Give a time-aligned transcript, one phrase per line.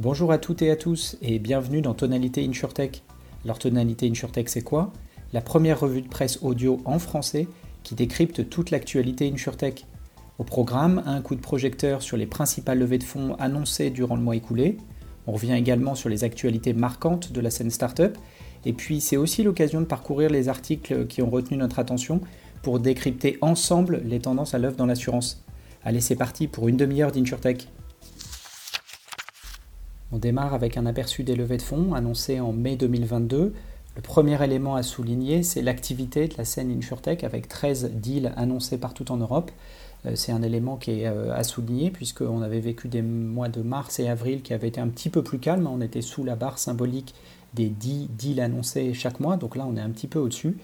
[0.00, 3.02] Bonjour à toutes et à tous et bienvenue dans Tonalité InsurTech.
[3.44, 4.94] Alors Tonalité InsurTech c'est quoi?
[5.34, 7.46] La première revue de presse audio en français
[7.82, 9.84] qui décrypte toute l'actualité InsurTech.
[10.38, 14.22] Au programme, un coup de projecteur sur les principales levées de fonds annoncées durant le
[14.22, 14.78] mois écoulé.
[15.26, 18.16] On revient également sur les actualités marquantes de la scène startup.
[18.64, 22.22] Et puis c'est aussi l'occasion de parcourir les articles qui ont retenu notre attention
[22.62, 25.44] pour décrypter ensemble les tendances à l'œuvre dans l'assurance.
[25.84, 27.68] Allez, c'est parti pour une demi-heure d'InsurTech.
[30.12, 33.52] On démarre avec un aperçu des levées de fonds annoncées en mai 2022.
[33.96, 38.78] Le premier élément à souligner, c'est l'activité de la scène InsurTech avec 13 deals annoncés
[38.78, 39.52] partout en Europe.
[40.06, 43.62] Euh, c'est un élément qui est euh, à souligner puisqu'on avait vécu des mois de
[43.62, 45.68] mars et avril qui avaient été un petit peu plus calmes.
[45.68, 47.14] On était sous la barre symbolique
[47.54, 50.56] des 10 deals annoncés chaque mois, donc là on est un petit peu au-dessus.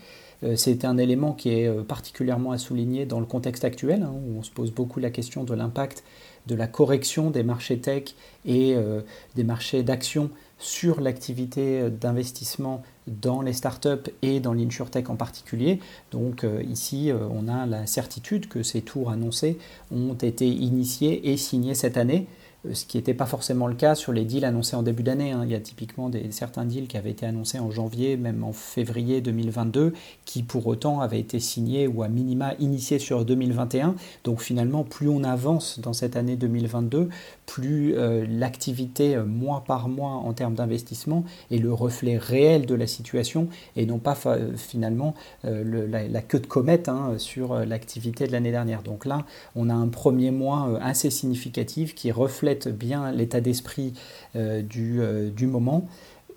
[0.42, 4.38] Euh, c'est un élément qui est particulièrement à souligner dans le contexte actuel, hein, où
[4.38, 6.02] on se pose beaucoup la question de l'impact
[6.46, 8.14] de la correction des marchés tech
[8.44, 9.00] et euh,
[9.34, 15.80] des marchés d'action sur l'activité d'investissement dans les startups et dans l'insurtech en particulier.
[16.10, 19.58] Donc euh, ici, euh, on a la certitude que ces tours annoncés
[19.92, 22.26] ont été initiés et signés cette année.
[22.66, 25.32] Euh, ce qui n'était pas forcément le cas sur les deals annoncés en début d'année.
[25.32, 25.42] Hein.
[25.44, 28.52] Il y a typiquement des, certains deals qui avaient été annoncés en janvier, même en
[28.52, 29.92] février 2022,
[30.24, 33.94] qui pour autant avaient été signés ou à minima initiés sur 2021.
[34.24, 37.08] Donc finalement, plus on avance dans cette année 2022,
[37.46, 42.74] plus euh, l'activité euh, mois par mois en termes d'investissement est le reflet réel de
[42.74, 44.16] la situation et non pas
[44.56, 48.82] finalement la, queue de comète hein, sur l'activité de l'année dernière.
[48.82, 53.92] Donc là, on a un premier mois assez significatif qui reflète bien l'état d'esprit
[54.34, 55.88] euh, euh, du, moment.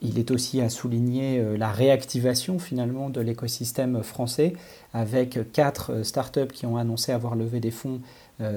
[0.02, 4.54] Il est aussi à souligner euh, la réactivation finalement de l'écosystème français
[4.94, 8.02] avec quatre startups qui ont annoncé avoir levé des fonds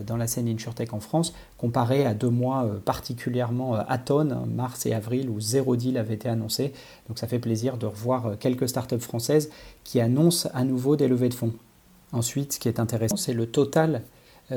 [0.07, 5.29] dans la scène InsurTech en France, comparé à deux mois particulièrement atones, mars et avril,
[5.29, 6.73] où zéro deal avait été annoncé.
[7.09, 9.51] Donc ça fait plaisir de revoir quelques startups françaises
[9.83, 11.53] qui annoncent à nouveau des levées de fonds.
[12.13, 14.03] Ensuite, ce qui est intéressant, c'est le total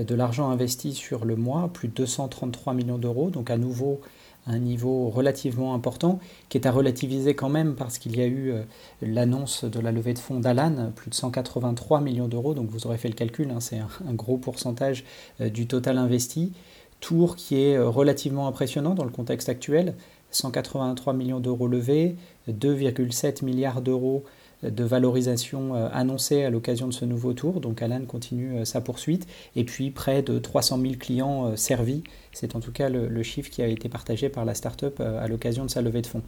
[0.04, 4.02] de l'argent investi sur le mois, plus de 233 millions d'euros, donc à nouveau
[4.48, 6.20] un niveau relativement important,
[6.50, 8.62] qui est à relativiser quand même parce qu'il y a eu euh,
[9.02, 12.98] l'annonce de la levée de fonds d'Alan, plus de 183 millions d'euros, donc vous aurez
[12.98, 15.04] fait le calcul, hein, c'est un, gros pourcentage
[15.42, 16.54] euh, du total investi.
[17.02, 19.96] Tour qui est relativement impressionnant dans le contexte actuel,
[20.32, 22.16] 183 millions d'euros levés,
[22.50, 24.24] 2,7 milliards d'euros
[24.70, 27.60] de valorisation euh, annoncée à l'occasion de ce nouveau tour.
[27.60, 29.28] Donc Alan continue euh, sa poursuite.
[29.56, 32.04] Et puis près de 300 000 clients euh, servis.
[32.34, 35.66] C'est en tout cas le, chiffre qui a été partagé par la startup à l'occasion
[35.66, 36.22] de sa levée de fonds.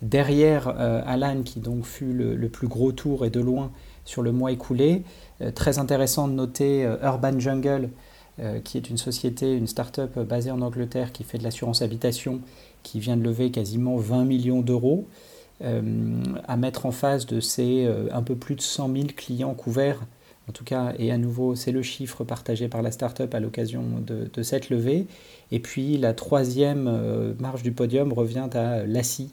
[0.00, 3.70] Derrière Alan, qui donc fut le, plus gros tour et de loin
[4.04, 5.02] sur le mois écoulé,
[5.54, 7.90] très intéressant de noter Urban Jungle,
[8.64, 12.40] qui est une société, une start-up basée en Angleterre qui fait de l'assurance habitation,
[12.82, 15.06] qui vient de lever quasiment 20 millions d'euros.
[15.62, 15.80] Euh,
[16.48, 20.00] à mettre en face de ces euh, un peu plus de 100 000 clients couverts.
[20.48, 23.84] En tout cas, et à nouveau, c'est le chiffre partagé par la startup à l'occasion
[24.04, 25.06] de, cette levée.
[25.52, 29.32] Et puis la troisième euh, marge du podium revient à Lassie,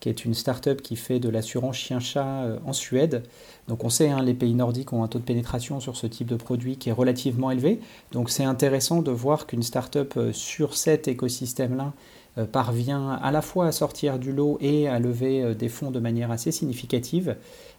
[0.00, 3.22] qui est une startup qui fait de l'assurance chien-chat en Suède.
[3.68, 6.26] Donc on sait, hein, les pays nordiques ont un taux de pénétration sur ce type
[6.26, 7.80] de produit qui est relativement élevé.
[8.12, 12.10] Donc c'est intéressant de voir qu'une startup sur cet écosystème-là euh,
[12.52, 16.00] parvient à la fois à sortir du lot et à lever euh, des fonds de
[16.00, 17.36] manière assez significative.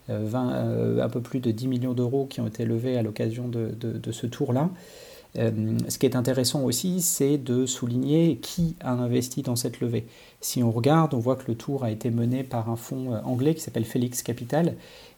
[0.09, 3.47] 20, euh, un peu plus de 10 millions d'euros qui ont été levés à l'occasion
[3.47, 3.71] de,
[4.11, 4.69] ce tour-là.
[5.35, 10.05] ce qui est intéressant aussi, c'est de souligner qui a investi dans cette levée.
[10.41, 13.55] Si on regarde, on voit que le tour a été mené par un fonds anglais
[13.55, 14.75] qui s'appelle Felix Capital,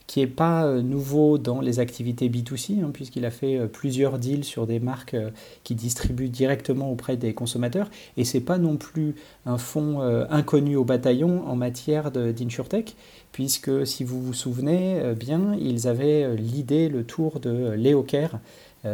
[0.07, 4.19] qui n'est pas euh, nouveau dans les activités B2C, hein, puisqu'il a fait euh, plusieurs
[4.19, 5.29] deals sur des marques euh,
[5.63, 7.89] qui distribuent directement auprès des consommateurs.
[8.17, 9.15] Et ce n'est pas non plus
[9.45, 12.95] un fonds inconnu au bataillon en matière d'InsurTech,
[13.31, 18.37] puisque si vous vous souvenez bien, ils avaient l'idée, le tour de Leocare, euh,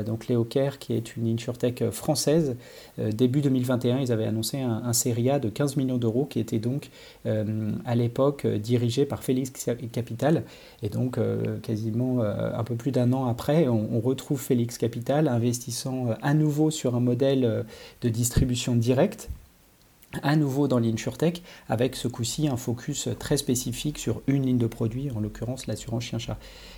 [0.03, 2.55] donc Léo qui est une insurtech française.
[2.99, 6.59] Euh, début 2021, ils avaient annoncé un, un Seria de 15 millions d'euros qui était
[6.59, 6.89] donc
[7.25, 9.51] euh, à l'époque dirigé par Félix
[9.91, 10.43] Capital.
[10.81, 11.19] Et donc,
[11.61, 16.95] quasiment un peu plus d'un an après, on, retrouve Félix Capital investissant à nouveau sur
[16.95, 17.65] un modèle
[18.01, 19.29] de distribution directe
[20.23, 24.67] à nouveau dans l'insurtech, avec ce coup-ci un focus très spécifique sur une ligne de
[24.67, 26.37] produit, en l'occurrence l'assurance chien-chat.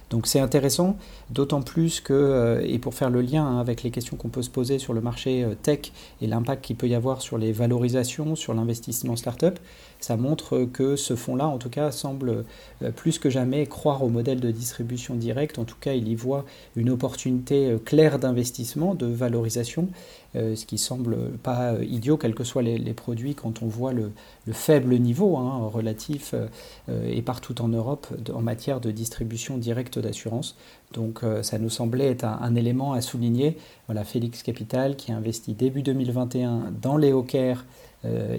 [0.09, 0.97] Donc c'est intéressant,
[1.29, 4.41] d'autant plus que, euh, et pour faire le lien hein, avec les questions qu'on peut
[4.41, 7.53] se poser sur le marché euh, tech et l'impact qu'il peut y avoir sur les
[7.53, 9.57] valorisations, sur l'investissement startup,
[10.01, 12.44] ça montre que ce fonds-là, en tout cas, semble
[12.81, 15.59] euh, plus que jamais croire au modèle de distribution directe.
[15.59, 16.45] En tout cas, il y voit
[16.75, 19.88] une opportunité claire d'investissement, de valorisation,
[20.36, 24.12] euh, ce qui semble pas idiot, quels que soient les, produits, quand on voit le,
[24.51, 26.36] faible niveau hein, relatif
[26.89, 30.57] et partout en Europe en matière de distribution directe d'assurance.
[30.94, 33.57] Donc ça nous semblait être un, élément à souligner.
[33.88, 37.63] Voilà, Félix Capital qui a investi début 2021 dans les Hawker euh,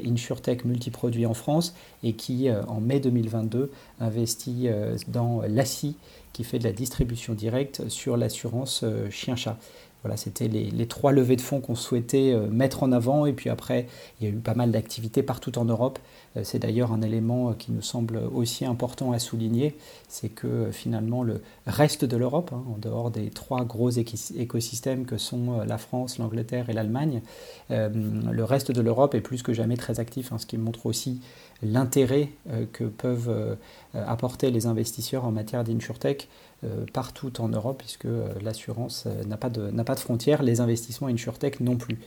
[0.04, 3.70] InsurTech multiproduit en France et qui, euh, en mai 2022,
[4.00, 5.96] investit euh, dans l'ASSI
[6.32, 9.58] qui fait de la distribution directe sur l'assurance chien-chat.
[10.02, 13.24] Voilà, c'était les, trois levées de fonds qu'on souhaitait euh, mettre en avant.
[13.24, 13.86] Et puis après,
[14.20, 16.00] il y a eu pas mal d'activités partout en Europe.
[16.36, 19.76] Euh, c'est d'ailleurs un élément euh, qui nous semble aussi important à souligner,
[20.08, 25.18] c'est que finalement le reste de l'Europe, hein, en dehors des trois gros écosystèmes que
[25.18, 27.22] sont la France, l'Angleterre et l'Allemagne,
[27.70, 31.20] le reste de l'Europe est plus que jamais très actif, hein, ce qui montre aussi
[31.62, 32.28] l'intérêt
[32.72, 33.56] que peuvent
[33.94, 36.28] apporter les investisseurs en matière d'insurtech
[36.92, 41.08] partout en Europe, puisque euh, l'assurance euh, n'a pas, de, pas de frontières, les investissements
[41.08, 41.98] InsurTech non plus.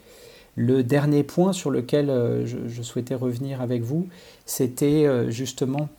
[0.56, 2.07] Le dernier point sur lequel
[2.46, 4.07] je, souhaitais revenir avec vous,
[4.46, 5.90] c'était justement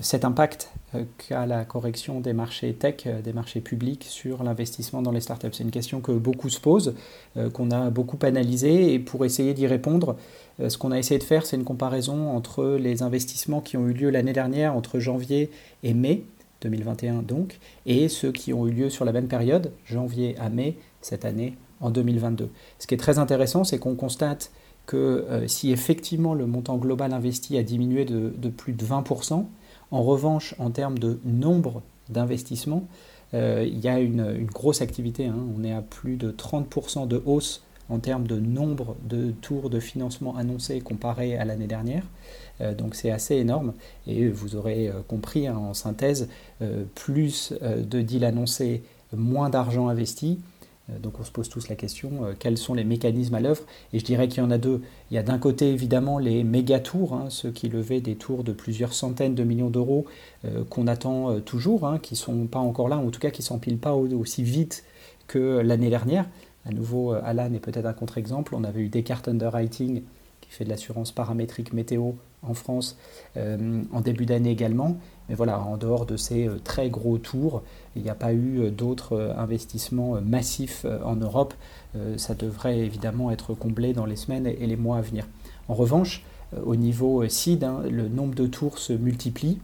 [0.00, 0.70] cet impact
[1.18, 5.50] qu'a la correction des marchés tech, des marchés publics sur l'investissement dans les startups.
[5.52, 6.94] C'est une question que beaucoup se posent,
[7.52, 10.16] qu'on a beaucoup analysée, et pour essayer d'y répondre,
[10.66, 13.92] ce qu'on a essayé de faire, c'est une comparaison entre les investissements qui ont eu
[13.92, 15.50] lieu l'année dernière, entre janvier
[15.82, 16.22] et mai,
[16.66, 20.76] 2021 donc, et ceux qui ont eu lieu sur la même période, janvier à mai
[21.00, 22.50] cette année en 2022.
[22.78, 24.50] Ce qui est très intéressant, c'est qu'on constate
[24.86, 29.44] que euh, si effectivement le montant global investi a diminué de, plus de 20%,
[29.90, 32.86] en revanche, en termes de nombre d'investissements,
[33.34, 35.26] euh, il y a une, grosse activité.
[35.26, 35.38] Hein.
[35.56, 39.80] On est à plus de 30% de hausse en termes de nombre de tours de
[39.80, 42.02] financement annoncés comparé à l'année dernière.
[42.60, 43.74] Euh, donc c'est assez énorme
[44.06, 46.28] et vous aurez euh, compris hein, en synthèse,
[46.62, 48.82] euh, plus de deals annoncés,
[49.14, 50.40] moins d'argent investi.
[51.02, 54.04] Donc on se pose tous la question, quels sont les mécanismes à l'œuvre Et je
[54.04, 54.82] dirais qu'il y en a deux.
[55.10, 58.44] Il y a d'un côté évidemment les méga tours, hein, ceux qui levaient des tours
[58.44, 60.06] de plusieurs centaines de millions d'euros
[60.70, 63.42] qu'on attend toujours, hein, qui ne sont pas encore là, ou en tout cas qui
[63.42, 64.84] ne s'empilent pas aussi vite
[65.26, 66.26] que l'année dernière.
[66.66, 68.54] À nouveau, Alan est peut-être un contre-exemple.
[68.54, 70.02] On avait eu Descartes Underwriting
[70.40, 72.96] qui fait de l'assurance paramétrique météo en France
[73.36, 74.96] euh, en début d'année également.
[75.28, 77.62] Mais voilà, en dehors de ces euh, très gros tours,
[77.96, 81.54] il n'y a pas eu euh, d'autres investissements massifs en Europe.
[82.16, 85.26] ça devrait évidemment être comblé dans les semaines et les mois à venir.
[85.68, 86.24] En revanche,
[86.64, 89.58] au niveau CID, hein, le nombre de tours se multiplie.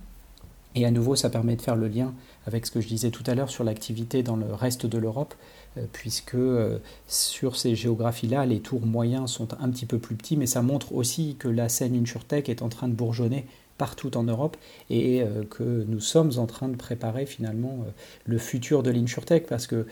[0.74, 2.14] Et à nouveau, ça permet de faire le lien
[2.46, 5.34] avec ce que je disais tout à l'heure sur l'activité dans le reste de l'Europe,
[5.34, 5.61] euh,
[5.92, 10.46] puisque euh, sur ces géographies-là, les tours moyens sont un petit peu plus petits, mais
[10.46, 13.46] ça montre aussi que la scène InsurTech est en train de bourgeonner
[13.78, 14.56] partout en Europe
[14.90, 17.84] et euh, que nous sommes en train de préparer finalement
[18.26, 19.86] le futur de l'InsurTech, parce que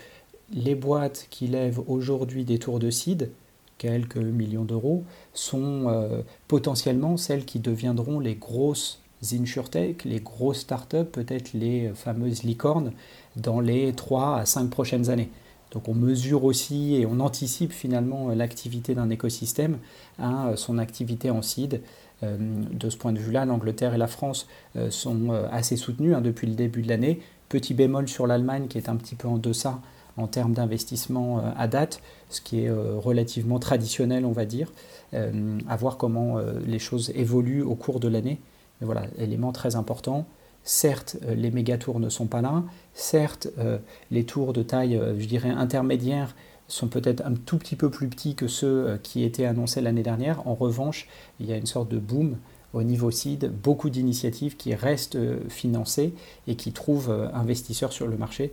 [0.52, 3.30] les boîtes qui lèvent aujourd'hui des tours de seed,
[3.78, 9.00] quelques millions d'euros, sont potentiellement celles qui deviendront les grosses
[9.32, 12.92] InsurTech, les grosses startups, peut-être les fameuses licornes,
[13.36, 15.30] dans les 3 à 5 prochaines années.
[15.70, 19.78] Donc on mesure aussi et on anticipe finalement l'activité d'un écosystème
[20.18, 21.80] à son activité en seed.
[22.22, 22.36] Euh,
[22.70, 24.46] de ce point de vue-là, l'Angleterre et la France
[24.76, 27.20] euh, sont euh, assez soutenues hein, depuis le début de l'année.
[27.48, 29.80] Petit bémol sur l'Allemagne qui est un petit peu en deçà
[30.16, 34.70] en termes d'investissement à date, ce qui est relativement traditionnel, on va dire,
[35.12, 38.38] à voir comment les choses évoluent au cours de l'année.
[38.80, 40.26] Mais voilà, élément très important.
[40.64, 42.62] Certes, euh, les méga tours ne sont pas là.
[42.94, 43.78] Certes, euh,
[44.10, 46.34] les tours de taille, euh, je dirais, intermédiaire
[46.68, 50.46] sont peut-être un tout petit peu plus petits que ceux qui étaient annoncés l'année dernière.
[50.46, 51.08] En revanche,
[51.40, 52.36] il y a une sorte de boom
[52.72, 56.14] au niveau seed, beaucoup d'initiatives qui restent financées
[56.46, 58.52] et qui trouvent investisseurs sur le marché.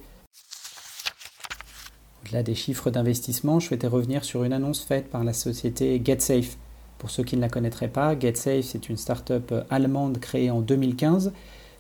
[2.24, 6.58] Au-delà des chiffres d'investissement, je souhaitais revenir sur une annonce faite par la société GetSafe.
[6.98, 11.34] Pour ceux qui ne la connaîtraient pas, GetSafe, c'est une start-up allemande créée en 2015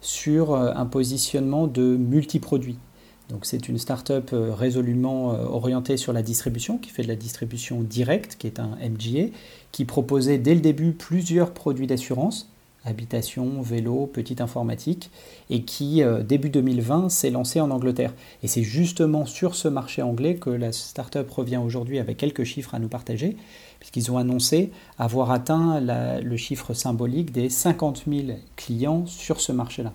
[0.07, 2.79] sur euh, un positionnement de multiproduits.
[3.27, 7.17] Donc c'est une start-up euh, résolument euh, orientée sur la distribution, qui fait de la
[7.17, 9.33] distribution directe, qui est un MGA,
[9.73, 12.49] qui proposait dès le début plusieurs produits d'assurance,
[12.85, 15.09] habitation, vélo, petite informatique,
[15.49, 18.13] et qui, début 2020, s'est lancée en Angleterre.
[18.43, 22.75] Et c'est justement sur ce marché anglais que la start-up revient aujourd'hui avec quelques chiffres
[22.75, 23.35] à nous partager
[23.79, 29.93] puisqu'ils ont annoncé avoir atteint le chiffre symbolique des 50 000 clients sur ce marché-là.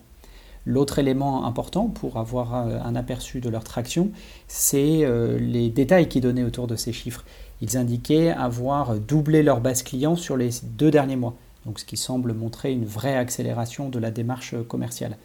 [0.64, 4.10] L'autre élément important pour avoir un aperçu de leur traction,
[4.46, 7.24] c'est euh, les détails qu'ils donnaient autour de ces chiffres.
[7.60, 11.34] Ils indiquaient avoir doublé leur base client sur les deux derniers mois,
[11.66, 15.16] donc ce qui semble montrer une vraie accélération de la démarche commerciale.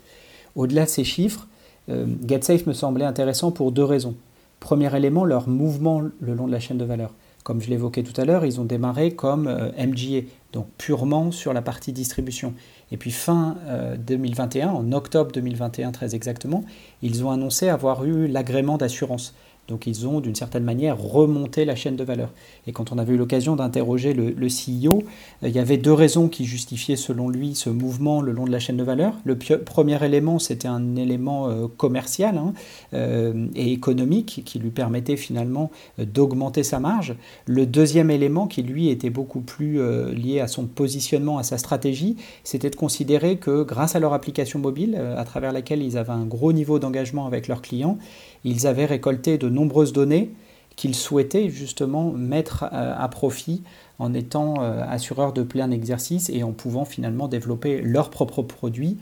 [0.55, 1.47] Au-delà de ces chiffres,
[1.89, 4.15] euh, GetSafe me semblait intéressant pour deux raisons.
[4.59, 7.13] Premier élément, leur mouvement le long de la chaîne de valeur.
[7.43, 9.45] Comme je l'évoquais tout à l'heure, ils ont démarré comme
[9.77, 12.53] MGA, donc purement sur la partie distribution.
[12.91, 13.55] Et puis fin
[13.99, 16.65] 2021, en octobre 2021 très exactement,
[17.01, 19.33] ils ont annoncé avoir eu l'agrément d'assurance.
[19.67, 22.29] Donc ils ont d'une certaine manière remonté la chaîne de valeur.
[22.67, 25.03] Et quand on avait eu l'occasion d'interroger le, CEO,
[25.43, 28.51] euh, il y avait deux raisons qui justifiaient selon lui ce mouvement le long de
[28.51, 29.13] la chaîne de valeur.
[29.25, 32.53] Le premier élément, c'était un élément euh, commercial hein,
[32.93, 37.15] euh, et économique qui lui permettait finalement d'augmenter sa marge.
[37.45, 39.79] Le deuxième élément, qui lui était beaucoup plus
[40.13, 44.59] lié à son positionnement, à sa stratégie, c'était de considérer que grâce à leur application
[44.59, 47.97] mobile, à travers laquelle ils avaient un gros niveau d'engagement avec leurs clients,
[48.43, 50.31] ils avaient récolté de nombreuses données
[50.77, 53.63] qu'ils souhaitaient justement mettre euh, à profit
[53.99, 58.97] en étant euh, assureurs de plein exercice et en pouvant finalement développer leurs propres produits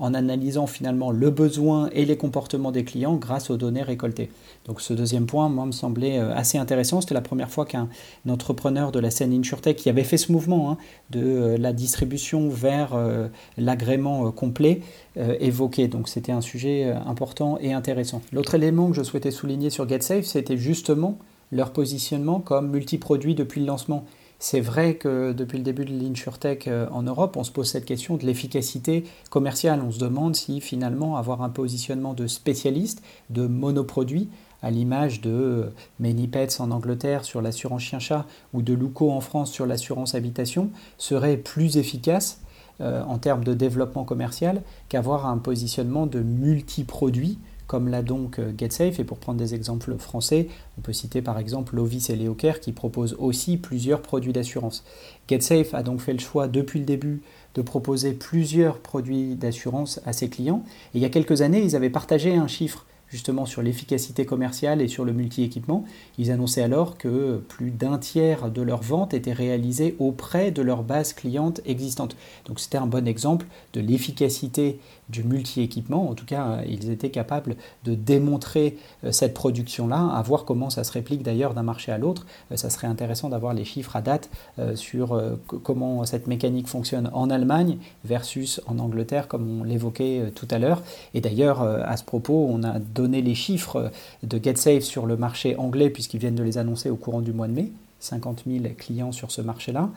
[0.00, 4.30] en analysant finalement le besoin et les comportements des clients grâce aux données récoltées.
[4.64, 7.00] Donc ce deuxième point, moi, me semblait euh, assez intéressant.
[7.00, 7.88] C'était la première fois qu'un
[8.28, 10.78] entrepreneur de la scène InsurTech qui avait fait ce mouvement hein,
[11.10, 14.80] de euh, la distribution vers euh, l'agrément complet
[15.16, 15.88] évoqué.
[15.88, 18.22] Donc c'était un sujet important et intéressant.
[18.32, 21.18] L'autre élément que je souhaitais souligner sur GetSafe, c'était justement
[21.52, 24.06] leur positionnement comme multiproduit depuis le lancement.
[24.42, 27.84] C'est vrai que depuis le début de l'InsurTech euh, en Europe, on se pose cette
[27.84, 29.82] question de l'efficacité commerciale.
[29.86, 34.30] On se demande si finalement avoir un positionnement de spécialiste, de monoproduit,
[34.62, 39.52] à l'image de euh, Manipets en Angleterre sur l'assurance chien-chat ou de Luco en France
[39.52, 42.40] sur l'assurance habitation, serait plus efficace
[42.80, 47.38] euh, en termes de développement commercial qu'avoir un positionnement de multiproduits
[47.70, 48.98] comme l'a donc euh, GetSafe.
[48.98, 52.72] Et pour prendre des exemples français, on peut citer par exemple Lovis et Leocare qui
[52.72, 54.82] proposent aussi plusieurs produits d'assurance.
[55.28, 57.22] GetSafe a donc fait le choix depuis le début
[57.54, 60.64] de proposer plusieurs produits d'assurance à ses clients.
[60.94, 64.80] Et il y a quelques années, ils avaient partagé un chiffre justement sur l'efficacité commerciale
[64.80, 65.84] et sur le multi-équipement.
[66.18, 70.82] Ils annonçaient alors que plus d'un tiers de leurs ventes étaient réalisées auprès de leur
[70.82, 72.16] base cliente existante.
[72.46, 74.78] Donc c'était un bon exemple de l'efficacité
[75.10, 76.08] du multi-équipement.
[76.08, 80.84] En tout cas, ils étaient capables de démontrer euh, cette production-là, à voir comment ça
[80.84, 82.26] se réplique d'ailleurs d'un marché à l'autre.
[82.52, 85.20] Euh, ça serait intéressant d'avoir les chiffres à date euh, sur
[85.64, 90.82] comment cette mécanique fonctionne en Allemagne versus en Angleterre, comme on l'évoquait tout à l'heure.
[91.14, 93.90] Et d'ailleurs, à ce propos, on a les chiffres
[94.22, 97.48] de GetSafe sur le marché anglais, puisqu'ils viennent de les annoncer au courant du mois
[97.48, 97.72] de mai.
[98.00, 99.90] 50 000 clients sur ce marché-là.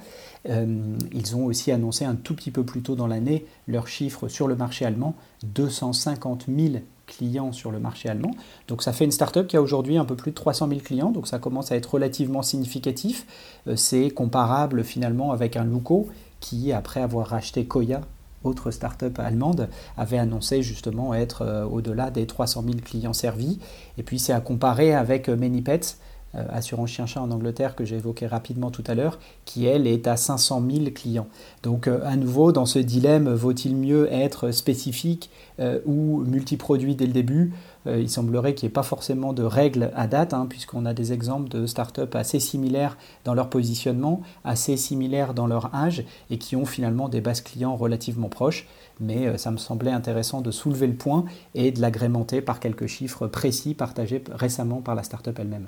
[0.50, 4.28] Euh, ils ont aussi annoncé un tout petit peu plus tôt dans l'année leurs chiffres
[4.28, 6.76] sur le marché allemand, 250 000
[7.08, 8.32] clients sur le marché allemand.
[8.68, 11.12] Donc ça fait une startup qui a aujourd'hui un peu plus de 300 000 clients,
[11.12, 13.26] donc ça commence à être relativement significatif.
[13.68, 18.02] Euh, c'est comparable finalement avec un Luco qui, après avoir racheté Koya,
[18.44, 23.60] autre startup allemande, avait annoncé justement être euh, au-delà des 300 000 clients servis.
[23.98, 25.98] Et puis c'est à comparer avec ManyPets,
[26.36, 30.08] euh, assurance chien-chat en Angleterre que j'ai évoqué rapidement tout à l'heure, qui elle est
[30.08, 31.28] à 500 000 clients.
[31.62, 37.06] Donc euh, à nouveau, dans ce dilemme, vaut-il mieux être spécifique euh, ou multiproduit dès
[37.06, 37.54] le début
[37.86, 41.12] Il semblerait qu'il n'y ait pas forcément de règles à date, hein, puisqu'on a des
[41.12, 46.56] exemples de startups assez similaires dans leur positionnement, assez similaires dans leur âge, et qui
[46.56, 48.68] ont finalement des bases clients relativement proches.
[49.00, 51.26] Mais ça me semblait intéressant de soulever le point
[51.56, 55.68] et de l'agrémenter par quelques chiffres précis partagés récemment par la startup elle-même.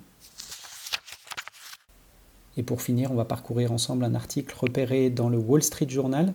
[2.57, 6.33] Et pour finir, on va parcourir ensemble un article repéré dans le Wall Street Journal.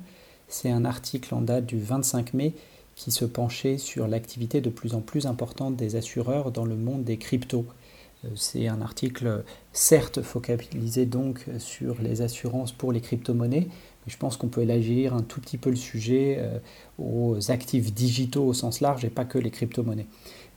[0.49, 2.55] C'est un article en date du 25 mai
[3.01, 7.03] qui se penchait sur l'activité de plus en plus importante des assureurs dans le monde
[7.03, 7.65] des cryptos.
[8.27, 9.43] Euh, c'est un article
[9.73, 15.15] certes focalisé donc sur les assurances pour les crypto-monnaies, mais je pense qu'on peut élargir
[15.15, 16.59] un tout petit peu le sujet euh,
[16.99, 20.07] aux actifs digitaux au sens large et pas que les crypto-monnaies.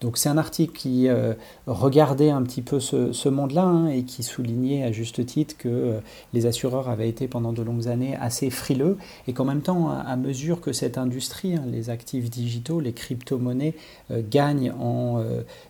[0.02, 1.34] Donc c'est un article qui euh,
[1.66, 6.00] regardait un petit peu ce, monde-là hein, et qui soulignait à juste titre que euh,
[6.34, 8.98] les assureurs avaient été pendant de longues années assez frileux
[9.28, 13.76] et qu'en même temps, à, mesure que cette industrie, hein, les actifs digitaux, les crypto-monnaies,
[14.12, 15.24] euh, gagnent en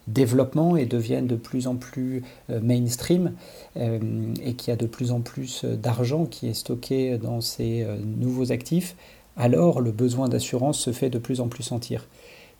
[0.08, 3.34] développement et deviennent de plus en plus mainstream
[3.75, 8.51] et qu'il y a de plus en plus d'argent qui est stocké dans ces nouveaux
[8.51, 8.96] actifs,
[9.38, 12.06] alors le besoin d'assurance se fait de plus en plus sentir.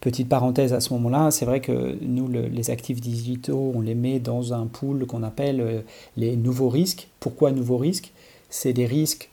[0.04, 4.20] Petite parenthèse à ce moment-là, c'est vrai que nous, les actifs digitaux, on les met
[4.20, 5.80] dans un pool qu'on appelle euh,
[6.18, 7.08] les nouveaux risques.
[7.22, 8.12] Pourquoi nouveaux risques?
[8.50, 9.30] C'est des risques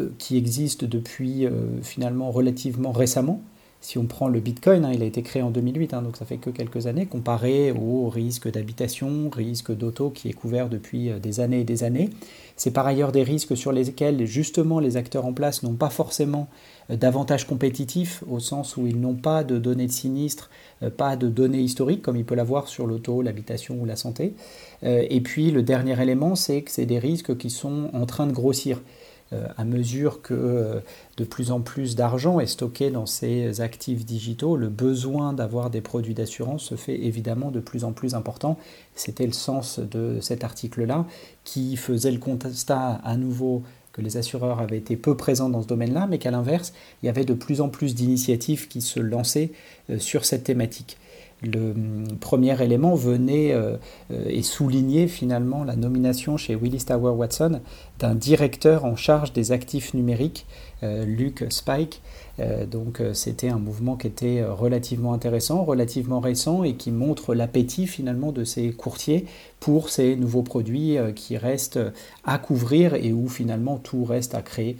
[0.00, 1.50] euh, qui existent depuis euh,
[1.82, 3.42] finalement relativement récemment.
[3.84, 6.24] Si on prend le Bitcoin, hein, il a été créé en 2008, hein, donc ça
[6.24, 11.18] fait que quelques années, comparé au risque d'habitation, risque d'auto qui est couvert depuis euh,
[11.18, 12.08] des années et des années.
[12.56, 16.48] C'est par ailleurs des risques sur lesquels justement les acteurs en place n'ont pas forcément
[16.88, 20.48] euh, d'avantages compétitifs au sens où ils n'ont pas de données de sinistres,
[20.82, 24.34] euh, pas de données historiques comme il peut l'avoir sur l'auto, l'habitation ou la santé.
[24.82, 28.32] Et puis le dernier élément, c'est que c'est des risques qui sont en train de
[28.32, 28.80] grossir.
[29.32, 30.80] Euh, à mesure que euh,
[31.16, 35.80] de plus en plus d'argent est stocké dans ces actifs digitaux, le besoin d'avoir des
[35.80, 38.58] produits d'assurance se fait évidemment de plus en plus important.
[38.94, 41.06] C'était le sens de cet article-là
[41.44, 43.62] qui faisait le constat à nouveau
[43.92, 47.08] que les assureurs avaient été peu présents dans ce domaine-là, mais qu'à l'inverse, il y
[47.08, 49.52] avait de plus en plus d'initiatives qui se lançaient
[49.88, 50.98] euh, sur cette thématique
[51.44, 53.76] le hum, premier élément venait euh,
[54.12, 57.60] euh, et soulignait finalement la nomination chez Willis Tower Watson
[57.98, 60.46] d'un directeur en charge des actifs numériques,
[60.82, 62.02] euh, Luc Spike.
[62.68, 68.32] donc c'était un mouvement qui était relativement intéressant, relativement récent et qui montre l'appétit finalement
[68.32, 69.26] de ces courtiers
[69.60, 71.78] pour ces nouveaux produits qui restent
[72.24, 74.76] à couvrir et où finalement tout reste à créer.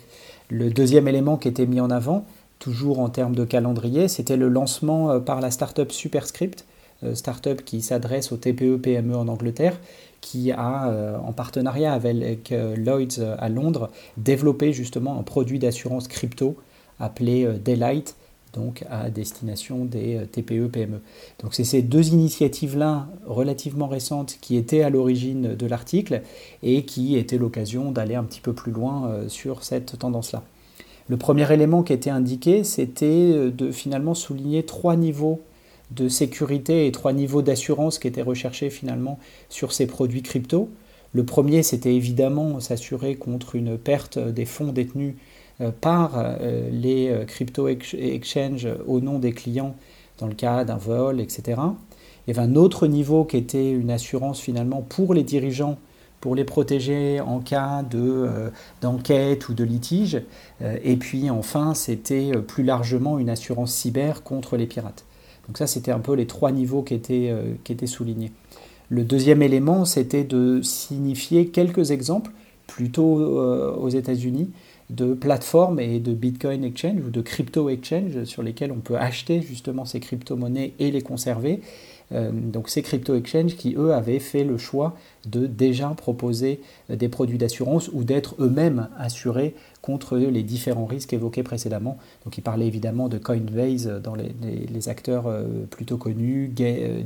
[0.51, 2.27] Le deuxième élément qui était mis en avant,
[2.59, 6.65] toujours en termes de calendrier, c'était le lancement euh, par la startup Superscript,
[7.03, 9.79] euh, startup qui s'adresse aux TPE-PME en Angleterre,
[10.21, 16.57] qui a, euh, en partenariat avec Lloyds à Londres, développé justement un produit d'assurance crypto
[16.99, 18.17] appelé Daylight,
[18.55, 21.01] donc à destination des TPE-PME.
[21.43, 26.23] Donc c'est ces deux initiatives-là relativement récentes qui étaient à l'origine de l'article
[26.63, 30.45] et qui étaient l'occasion d'aller un petit peu plus loin sur cette tendance-là.
[31.09, 35.43] Le premier élément qui était indiqué, c'était euh, de finalement souligner trois niveaux
[35.91, 39.19] de sécurité et trois niveaux d'assurance qui étaient recherchés finalement
[39.51, 40.71] sur ces produits crypto.
[41.13, 45.15] Le premier, c'était évidemment s'assurer contre une perte des fonds détenus
[45.61, 49.77] euh, par euh, les crypto exchanges au nom des clients
[50.19, 51.61] dans le cas d'un vol, etc.
[52.27, 55.77] Il y avait un autre niveau qui était une assurance finalement pour les dirigeants
[56.25, 58.49] pour les protéger en cas euh,
[58.81, 60.23] d'enquête ou de litige.
[60.63, 65.05] Euh, et puis enfin, c'était euh, plus largement une assurance cyber contre les pirates.
[65.47, 67.31] Donc ça, c'était un peu les trois niveaux qui étaient,
[67.63, 68.33] qui étaient soulignés.
[68.89, 72.31] Le deuxième élément, c'était de signifier quelques exemples,
[72.67, 73.21] plutôt
[73.77, 74.49] aux États-Unis,
[74.89, 79.43] de plateformes et de Bitcoin Exchange ou de crypto exchange sur lesquels on peut acheter
[79.43, 81.61] justement ces crypto-monnaies et les conserver.
[82.15, 84.97] Euh, donc ces crypto exchanges qui, eux, avaient fait le choix
[85.27, 91.13] de déjà proposer euh, des produits d'assurance ou d'être eux-mêmes assurés contre les différents risques
[91.13, 91.99] évoqués précédemment.
[92.25, 96.53] Donc il parlait évidemment de Coinbase dans les, acteurs euh, plutôt connus,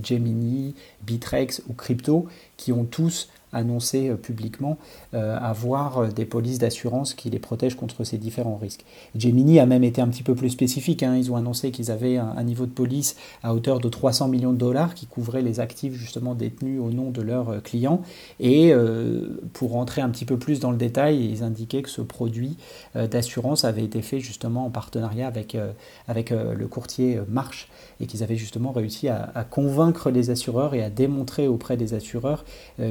[0.02, 4.78] Gemini, Bitrex ou Crypto, qui ont tous annoncé publiquement
[5.12, 8.84] avoir des polices d'assurance qui les protègent contre ces différents risques.
[9.16, 11.02] Gemini a même été un petit peu plus spécifique.
[11.02, 11.16] Hein.
[11.16, 14.58] Ils ont annoncé qu'ils avaient un, niveau de police à hauteur de 300 millions de
[14.58, 18.02] dollars qui couvrait les actifs justement détenus au nom de leurs clients.
[18.40, 22.00] Et euh, pour rentrer un petit peu plus dans le détail, ils indiquaient que ce
[22.00, 22.56] produit
[22.96, 25.72] euh, d'assurance avait été fait justement en partenariat avec, euh,
[26.06, 27.68] avec le courtier Marche
[28.00, 32.44] et qu'ils avaient justement réussi à, convaincre les assureurs et à démontrer auprès des assureurs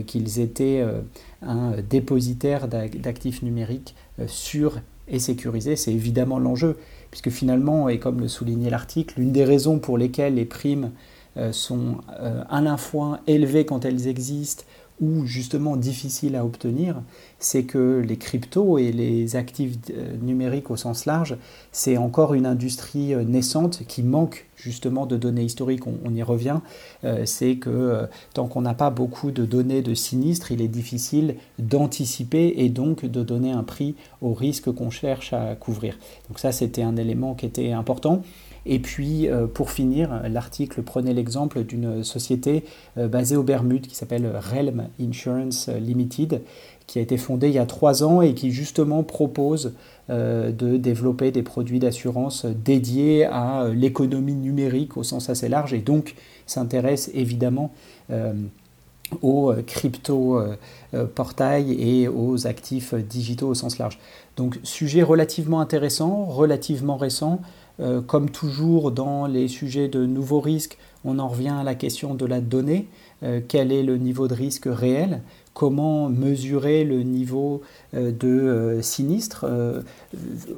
[0.05, 0.46] qu'ils étaient
[1.41, 3.95] un dépositaire d'actifs numériques
[4.27, 5.75] sûrs et sécurisés.
[5.75, 6.77] C'est évidemment l'enjeu,
[7.11, 10.91] puisque finalement, et comme le soulignait l'article, l'une des raisons pour lesquelles les primes
[11.51, 11.97] sont
[12.49, 14.63] à la fois élevées quand elles existent
[14.99, 17.01] ou justement difficile à obtenir,
[17.39, 21.37] c'est que les cryptos et les actifs euh, numériques au sens large,
[21.71, 26.61] c'est encore une industrie euh, naissante qui manque justement de données historiques, on, y revient,
[27.03, 31.35] euh, c'est que tant qu'on n'a pas beaucoup de données de sinistres, il est difficile
[31.59, 35.99] d'anticiper et donc de donner un prix au risque qu'on cherche à couvrir.
[36.27, 38.23] Donc ça, c'était un élément qui était important.
[38.69, 42.65] Et puis, euh, pour finir, l'article prenait l'exemple d'une société
[42.97, 46.41] euh, basée aux Bermudes qui s'appelle Realm Insurance Limited,
[46.85, 49.73] qui a été fondée il y a trois ans et qui justement propose
[50.09, 55.79] euh, de développer des produits d'assurance dédiés à l'économie numérique au sens assez large et
[55.79, 57.71] donc s'intéresse évidemment
[59.21, 60.41] aux crypto
[61.15, 63.99] portails et aux actifs digitaux au sens large.
[64.37, 67.41] Donc sujet relativement intéressant, relativement récent,
[67.79, 72.15] euh, comme toujours dans les sujets de nouveaux risques, on en revient à la question
[72.15, 72.87] de la donnée.
[73.23, 75.21] Euh, quel est le niveau de risque réel?
[75.53, 77.61] Comment mesurer le niveau
[77.93, 79.45] euh, de sinistre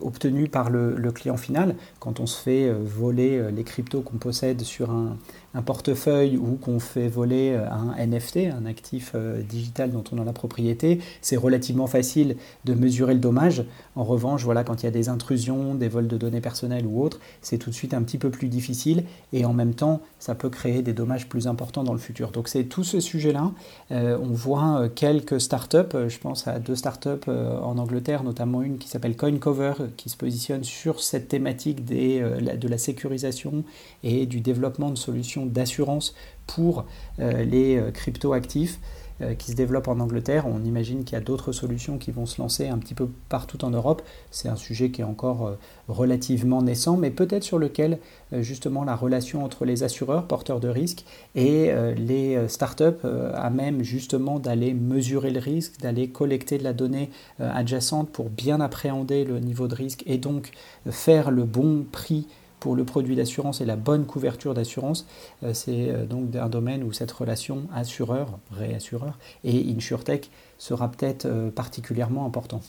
[0.02, 1.76] obtenu par le, client final?
[2.00, 5.18] Quand on se fait voler les cryptos qu'on possède sur un,
[5.54, 9.16] un portefeuille ou qu'on fait voler un NFT, un actif
[9.48, 12.36] digital dont on a la propriété, c'est relativement facile
[12.66, 13.64] de mesurer le dommage.
[13.96, 17.02] En revanche, voilà, quand il y a des intrusions, des vols de données personnelles ou
[17.02, 20.36] autres, c'est tout de suite un petit peu plus difficile et en même temps, ça
[20.36, 22.32] peut créer des dommages plus importants dans le futur.
[22.32, 23.52] Donc c'est tout ce sujet-là.
[23.92, 29.16] on voit quelques startups, je pense à deux startups en Angleterre, notamment une qui s'appelle
[29.16, 33.64] CoinCover, qui se positionne sur cette thématique de la sécurisation
[34.04, 36.16] et du développement de solutions d'assurance
[36.54, 36.86] pour
[37.20, 38.80] euh, les euh, crypto-actifs
[39.22, 40.48] euh, qui se développent en Angleterre.
[40.48, 43.64] On imagine qu'il y a d'autres solutions qui vont se lancer un petit peu partout
[43.64, 44.02] en Europe.
[44.32, 48.00] C'est un sujet qui est encore relativement naissant, mais peut-être sur lequel
[48.32, 51.04] justement la relation entre les assureurs porteurs de risques
[51.36, 57.10] et les startups à même justement d'aller mesurer le risque, d'aller collecter de la donnée
[57.40, 60.52] adjacente pour bien appréhender le niveau de risque et donc
[60.90, 62.28] faire le bon prix
[62.60, 65.08] pour le produit d'assurance et la bonne couverture d'assurance,
[65.44, 71.26] euh, c'est euh, donc un domaine où cette relation assureur, réassureur et insurtech sera peut-être
[71.26, 72.62] euh, particulièrement important.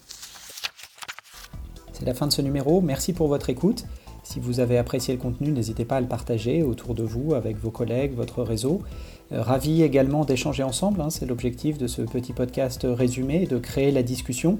[1.93, 3.85] C'est la fin de ce numéro, merci pour votre écoute.
[4.23, 7.59] Si vous avez apprécié le contenu, n'hésitez pas à le partager autour de vous, avec
[7.59, 8.81] vos collègues, votre réseau.
[9.33, 14.05] ravi également d'échanger ensemble, hein, c'est l'objectif de ce petit podcast résumé, de créer la
[14.05, 14.59] discussion.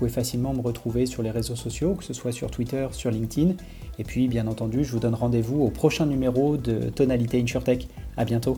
[0.00, 3.52] Pouvez facilement me retrouver sur les réseaux sociaux, que ce soit sur Twitter, sur LinkedIn.
[3.98, 7.86] Et puis, bien entendu, je vous donne rendez-vous au prochain numéro de Tonalité InsurTech.
[8.16, 8.56] À bientôt.